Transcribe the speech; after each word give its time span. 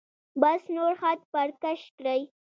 بس 0.41 0.61
نور 0.75 0.93
خط 1.01 1.19
پر 1.31 1.47
کش 1.61 1.81
کړئ. 1.97 2.21